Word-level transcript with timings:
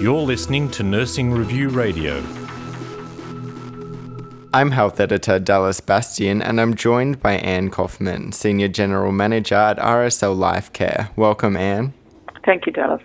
You're 0.00 0.22
listening 0.22 0.70
to 0.70 0.82
Nursing 0.82 1.30
Review 1.32 1.68
Radio. 1.68 2.22
I'm 4.54 4.70
Health 4.70 4.98
Editor 5.00 5.38
Dallas 5.38 5.80
Bastian, 5.80 6.40
and 6.40 6.60
I'm 6.60 6.74
joined 6.74 7.20
by 7.20 7.34
Anne 7.34 7.70
Kauffmann, 7.70 8.32
Senior 8.32 8.68
General 8.68 9.12
Manager 9.12 9.56
at 9.56 9.78
RSL 9.78 10.36
Life 10.36 10.72
Care. 10.72 11.10
Welcome, 11.16 11.56
Anne. 11.56 11.92
Thank 12.44 12.66
you, 12.66 12.72
Dallas. 12.72 13.02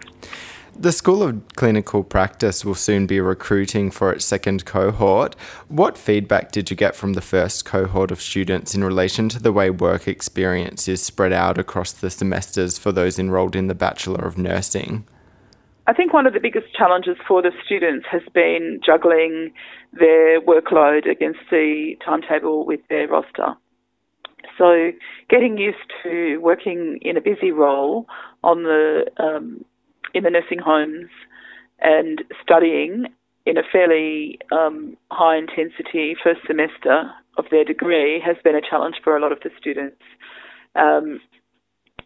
The 0.77 0.91
School 0.91 1.21
of 1.21 1.41
Clinical 1.55 2.03
Practice 2.03 2.63
will 2.63 2.75
soon 2.75 3.05
be 3.05 3.19
recruiting 3.19 3.91
for 3.91 4.13
its 4.13 4.23
second 4.23 4.65
cohort. 4.65 5.35
What 5.67 5.97
feedback 5.97 6.51
did 6.51 6.69
you 6.69 6.77
get 6.77 6.95
from 6.95 7.13
the 7.13 7.21
first 7.21 7.65
cohort 7.65 8.11
of 8.11 8.21
students 8.21 8.73
in 8.73 8.83
relation 8.83 9.27
to 9.29 9.41
the 9.41 9.51
way 9.51 9.69
work 9.69 10.07
experience 10.07 10.87
is 10.87 11.03
spread 11.03 11.33
out 11.33 11.57
across 11.57 11.91
the 11.91 12.09
semesters 12.09 12.77
for 12.77 12.91
those 12.91 13.19
enrolled 13.19 13.55
in 13.55 13.67
the 13.67 13.75
Bachelor 13.75 14.25
of 14.25 14.37
Nursing? 14.37 15.05
I 15.87 15.93
think 15.93 16.13
one 16.13 16.27
of 16.27 16.33
the 16.33 16.39
biggest 16.39 16.73
challenges 16.75 17.17
for 17.27 17.41
the 17.41 17.51
students 17.65 18.05
has 18.11 18.21
been 18.33 18.79
juggling 18.85 19.51
their 19.93 20.39
workload 20.39 21.09
against 21.09 21.39
the 21.49 21.95
timetable 22.05 22.65
with 22.65 22.81
their 22.89 23.07
roster. 23.07 23.55
So, 24.57 24.91
getting 25.29 25.57
used 25.57 25.91
to 26.03 26.37
working 26.37 26.99
in 27.01 27.17
a 27.17 27.21
busy 27.21 27.51
role 27.51 28.05
on 28.43 28.63
the 28.63 29.05
um, 29.17 29.65
in 30.13 30.23
the 30.23 30.29
nursing 30.29 30.59
homes 30.59 31.09
and 31.79 32.23
studying 32.43 33.05
in 33.45 33.57
a 33.57 33.63
fairly 33.71 34.37
um, 34.51 34.97
high 35.09 35.37
intensity 35.37 36.15
first 36.23 36.41
semester 36.45 37.11
of 37.37 37.45
their 37.49 37.63
degree 37.63 38.21
has 38.23 38.35
been 38.43 38.55
a 38.55 38.61
challenge 38.61 38.95
for 39.03 39.15
a 39.15 39.21
lot 39.21 39.31
of 39.31 39.39
the 39.39 39.49
students. 39.59 40.01
Um, 40.75 41.21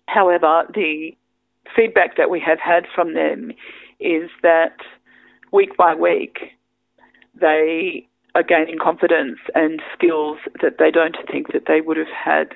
however, 0.07 0.63
the 0.73 1.11
feedback 1.75 2.17
that 2.17 2.29
we 2.29 2.39
have 2.39 2.59
had 2.59 2.85
from 2.93 3.13
them 3.13 3.51
is 3.99 4.29
that 4.43 4.77
week 5.51 5.77
by 5.77 5.95
week 5.95 6.37
they 7.39 8.07
are 8.33 8.43
gaining 8.43 8.77
confidence 8.77 9.39
and 9.53 9.81
skills 9.93 10.37
that 10.61 10.77
they 10.77 10.91
don't 10.91 11.15
think 11.31 11.53
that 11.53 11.63
they 11.67 11.81
would 11.81 11.97
have 11.97 12.07
had 12.07 12.53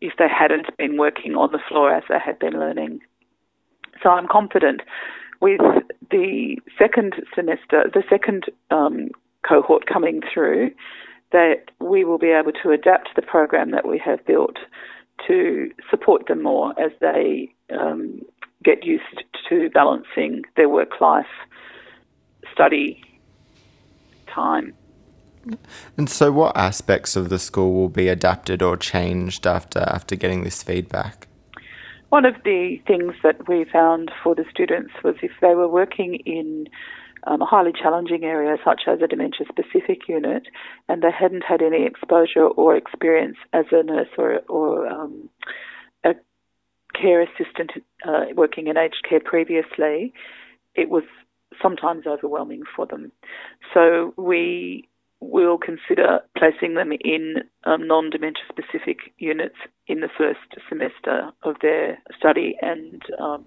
if 0.00 0.12
they 0.18 0.28
hadn't 0.28 0.76
been 0.76 0.96
working 0.96 1.34
on 1.34 1.50
the 1.52 1.58
floor 1.68 1.92
as 1.92 2.04
they 2.08 2.18
had 2.18 2.38
been 2.38 2.52
learning. 2.54 3.00
So 4.02 4.10
I'm 4.10 4.28
confident 4.28 4.82
with 5.40 5.60
the 6.10 6.56
second 6.78 7.14
semester, 7.34 7.84
the 7.92 8.04
second 8.08 8.44
um, 8.70 9.10
cohort 9.46 9.86
coming 9.86 10.22
through, 10.32 10.70
that 11.32 11.70
we 11.80 12.04
will 12.04 12.18
be 12.18 12.30
able 12.30 12.52
to 12.62 12.70
adapt 12.70 13.10
the 13.16 13.22
program 13.22 13.70
that 13.72 13.86
we 13.86 13.98
have 13.98 14.24
built 14.26 14.56
to 15.26 15.70
support 15.90 16.28
them 16.28 16.42
more 16.42 16.78
as 16.78 16.92
they 17.00 17.48
um, 17.76 18.20
get 18.66 18.84
used 18.84 19.22
to 19.48 19.70
balancing 19.70 20.42
their 20.56 20.68
work 20.68 21.00
life 21.00 21.26
study 22.52 23.02
time. 24.26 24.74
And 25.96 26.10
so, 26.10 26.32
what 26.32 26.56
aspects 26.56 27.14
of 27.14 27.28
the 27.28 27.38
school 27.38 27.72
will 27.72 27.88
be 27.88 28.08
adapted 28.08 28.62
or 28.62 28.76
changed 28.76 29.46
after 29.46 29.78
after 29.78 30.16
getting 30.16 30.42
this 30.42 30.62
feedback? 30.64 31.28
One 32.08 32.24
of 32.24 32.34
the 32.44 32.80
things 32.86 33.14
that 33.22 33.48
we 33.48 33.64
found 33.64 34.10
for 34.22 34.34
the 34.34 34.44
students 34.50 34.92
was 35.04 35.14
if 35.22 35.32
they 35.40 35.54
were 35.54 35.68
working 35.68 36.16
in 36.26 36.66
um, 37.26 37.42
a 37.42 37.46
highly 37.46 37.72
challenging 37.72 38.24
area 38.24 38.56
such 38.64 38.82
as 38.86 39.00
a 39.02 39.06
dementia 39.06 39.46
specific 39.48 40.08
unit 40.08 40.44
and 40.88 41.02
they 41.02 41.10
hadn't 41.10 41.44
had 41.44 41.62
any 41.62 41.84
exposure 41.84 42.46
or 42.46 42.76
experience 42.76 43.36
as 43.52 43.66
a 43.72 43.82
nurse 43.82 44.08
or, 44.16 44.38
or 44.48 44.86
um, 44.86 45.28
care 47.00 47.22
assistant 47.22 47.72
uh, 48.06 48.26
working 48.34 48.66
in 48.66 48.76
aged 48.76 49.04
care 49.08 49.20
previously, 49.20 50.12
it 50.74 50.88
was 50.90 51.04
sometimes 51.62 52.06
overwhelming 52.06 52.62
for 52.74 52.86
them. 52.86 53.12
So 53.72 54.14
we 54.16 54.88
will 55.20 55.58
consider 55.58 56.20
placing 56.36 56.74
them 56.74 56.92
in 56.92 57.36
um, 57.64 57.86
non 57.86 58.10
dementia 58.10 58.42
specific 58.48 58.98
units 59.18 59.56
in 59.86 60.00
the 60.00 60.08
first 60.16 60.62
semester 60.68 61.30
of 61.42 61.56
their 61.62 61.98
study 62.18 62.56
and 62.60 63.02
um, 63.18 63.44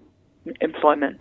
employment. 0.60 1.20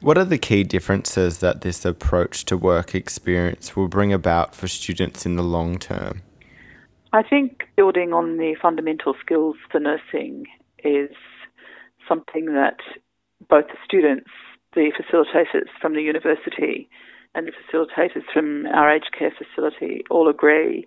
What 0.00 0.16
are 0.16 0.24
the 0.24 0.38
key 0.38 0.62
differences 0.62 1.38
that 1.38 1.62
this 1.62 1.84
approach 1.84 2.44
to 2.44 2.56
work 2.56 2.94
experience 2.94 3.74
will 3.74 3.88
bring 3.88 4.12
about 4.12 4.54
for 4.54 4.68
students 4.68 5.26
in 5.26 5.34
the 5.34 5.42
long 5.42 5.78
term? 5.78 6.22
I 7.12 7.22
think 7.22 7.64
building 7.76 8.12
on 8.12 8.36
the 8.36 8.54
fundamental 8.60 9.14
skills 9.20 9.56
for 9.70 9.80
nursing 9.80 10.44
is 10.84 11.10
something 12.06 12.46
that 12.46 12.78
both 13.48 13.68
the 13.68 13.78
students, 13.84 14.30
the 14.74 14.92
facilitators 14.92 15.68
from 15.80 15.94
the 15.94 16.02
university, 16.02 16.88
and 17.34 17.46
the 17.46 17.52
facilitators 17.52 18.24
from 18.32 18.66
our 18.66 18.94
aged 18.94 19.10
care 19.18 19.32
facility 19.32 20.02
all 20.10 20.28
agree 20.28 20.86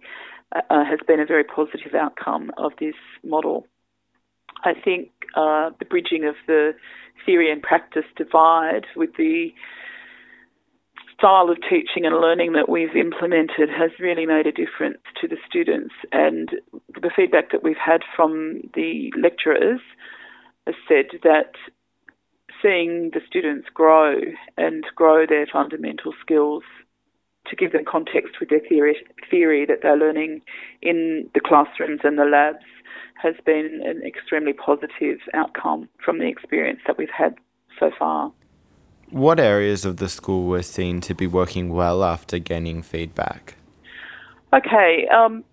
uh, 0.56 0.62
uh, 0.70 0.86
has 0.86 1.00
been 1.08 1.20
a 1.20 1.26
very 1.26 1.44
positive 1.44 1.96
outcome 1.96 2.52
of 2.58 2.74
this 2.80 2.96
model. 3.24 3.66
I 4.64 4.74
think 4.74 5.10
uh, 5.36 5.72
the 5.80 5.86
bridging 5.86 6.26
of 6.26 6.36
the 6.46 6.74
theory 7.26 7.52
and 7.52 7.62
practice 7.62 8.06
divide 8.16 8.86
with 8.96 9.12
the 9.18 9.54
style 11.22 11.52
of 11.52 11.58
teaching 11.62 12.04
and 12.04 12.20
learning 12.20 12.54
that 12.54 12.68
we've 12.68 12.96
implemented 12.96 13.70
has 13.70 13.92
really 14.00 14.26
made 14.26 14.48
a 14.48 14.52
difference 14.52 14.98
to 15.22 15.28
the 15.28 15.38
students. 15.48 15.94
And 16.12 16.50
the 17.00 17.12
feedback 17.16 17.52
that 17.52 17.62
we've 17.62 17.78
had 17.78 18.02
from 18.16 18.62
the 18.74 19.14
lecturers 19.22 19.82
has 20.66 20.74
said 20.88 21.20
that 21.22 21.54
seeing 22.60 23.12
the 23.14 23.22
students 23.28 23.68
grow 23.72 24.20
and 24.58 24.84
grow 24.96 25.28
their 25.28 25.46
fundamental 25.46 26.12
skills 26.20 26.64
to 27.46 27.56
give 27.56 27.72
them 27.72 27.86
context 27.86 28.40
with 28.40 28.50
their 28.50 28.62
theory, 28.68 28.96
theory 29.30 29.66
that 29.68 29.80
they're 29.84 29.98
learning 29.98 30.42
in 30.82 31.30
the 31.36 31.40
classrooms 31.40 32.02
and 32.04 32.18
the 32.18 32.26
labs 32.26 32.66
has 33.22 33.36
been 33.46 33.82
an 33.86 34.02
extremely 34.04 34.54
positive 34.54 35.20
outcome 35.36 35.88
from 36.04 36.18
the 36.18 36.28
experience 36.28 36.80
that 36.88 36.98
we've 36.98 37.14
had 37.16 37.36
so 37.80 37.92
far. 37.98 38.32
What 39.12 39.42
areas 39.42 39.84
of 39.84 39.98
the 39.98 40.08
school 40.08 40.46
were 40.46 40.64
seen 40.64 41.02
to 41.02 41.14
be 41.14 41.28
working 41.28 41.74
well 41.74 42.02
after 42.02 42.40
gaining 42.40 42.82
feedback? 42.82 43.56
Okay, 44.54 45.06
um, 45.14 45.44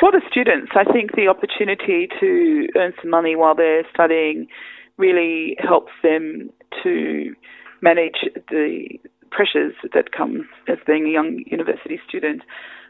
for 0.00 0.10
the 0.10 0.20
students, 0.28 0.72
I 0.74 0.82
think 0.92 1.14
the 1.14 1.28
opportunity 1.28 2.08
to 2.18 2.68
earn 2.76 2.92
some 3.00 3.10
money 3.10 3.36
while 3.36 3.54
they're 3.54 3.84
studying 3.94 4.48
really 4.96 5.56
helps 5.60 5.92
them 6.02 6.50
to 6.82 7.34
manage 7.80 8.26
the 8.50 8.88
pressures 9.30 9.74
that 9.92 10.10
come 10.10 10.48
as 10.68 10.78
being 10.84 11.06
a 11.06 11.10
young 11.10 11.44
university 11.46 12.00
student. 12.08 12.42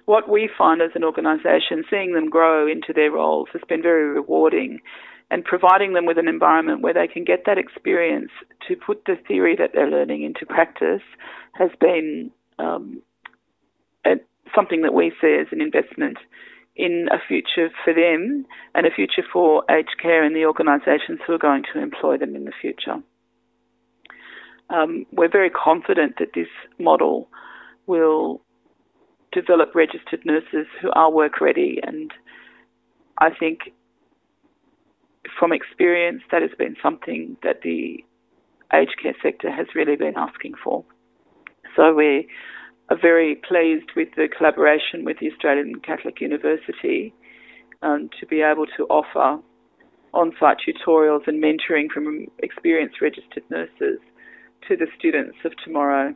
What 0.06 0.30
we 0.30 0.48
find 0.56 0.80
as 0.80 0.90
an 0.94 1.04
organisation, 1.04 1.84
seeing 1.90 2.14
them 2.14 2.30
grow 2.30 2.66
into 2.66 2.94
their 2.94 3.10
roles 3.10 3.48
has 3.52 3.62
been 3.68 3.82
very 3.82 4.08
rewarding 4.08 4.80
and 5.30 5.44
providing 5.44 5.94
them 5.94 6.06
with 6.06 6.18
an 6.18 6.28
environment 6.28 6.82
where 6.82 6.94
they 6.94 7.06
can 7.06 7.24
get 7.24 7.44
that 7.46 7.58
experience 7.58 8.30
to 8.68 8.76
put 8.76 9.04
the 9.06 9.16
theory 9.26 9.56
that 9.56 9.70
they're 9.72 9.90
learning 9.90 10.22
into 10.22 10.46
practice 10.46 11.02
has 11.54 11.70
been 11.80 12.30
um, 12.58 13.02
a, 14.04 14.12
something 14.54 14.82
that 14.82 14.94
we 14.94 15.12
see 15.20 15.36
as 15.40 15.46
an 15.50 15.60
investment 15.60 16.18
in 16.76 17.08
a 17.12 17.18
future 17.26 17.70
for 17.84 17.94
them 17.94 18.44
and 18.74 18.86
a 18.86 18.90
future 18.90 19.22
for 19.32 19.64
aged 19.70 19.96
care 20.00 20.24
and 20.24 20.34
the 20.34 20.44
organisations 20.44 21.20
who 21.26 21.32
are 21.32 21.38
going 21.38 21.62
to 21.72 21.80
employ 21.80 22.18
them 22.18 22.34
in 22.34 22.44
the 22.44 22.52
future. 22.60 22.96
Um, 24.70 25.06
we're 25.12 25.30
very 25.30 25.50
confident 25.50 26.14
that 26.18 26.32
this 26.34 26.48
model 26.78 27.28
will 27.86 28.40
develop 29.32 29.74
registered 29.74 30.24
nurses 30.24 30.66
who 30.80 30.90
are 30.92 31.10
work 31.10 31.40
ready, 31.40 31.78
and 31.82 32.10
I 33.18 33.30
think 33.30 33.72
from 35.38 35.52
experience 35.52 36.22
that 36.30 36.42
has 36.42 36.50
been 36.58 36.76
something 36.82 37.36
that 37.42 37.62
the 37.62 38.04
aged 38.72 38.96
care 39.02 39.16
sector 39.22 39.50
has 39.50 39.66
really 39.74 39.96
been 39.96 40.14
asking 40.16 40.54
for. 40.62 40.84
So 41.76 41.94
we 41.94 42.28
are 42.90 42.98
very 43.00 43.36
pleased 43.36 43.90
with 43.96 44.08
the 44.16 44.28
collaboration 44.36 45.04
with 45.04 45.18
the 45.20 45.30
Australian 45.30 45.80
Catholic 45.80 46.20
University 46.20 47.14
um, 47.82 48.10
to 48.20 48.26
be 48.26 48.42
able 48.42 48.66
to 48.76 48.84
offer 48.84 49.42
on 50.12 50.32
site 50.38 50.58
tutorials 50.66 51.26
and 51.26 51.42
mentoring 51.42 51.88
from 51.92 52.26
experienced 52.42 53.00
registered 53.00 53.42
nurses 53.50 53.98
to 54.68 54.76
the 54.76 54.86
students 54.98 55.36
of 55.44 55.52
tomorrow. 55.64 56.14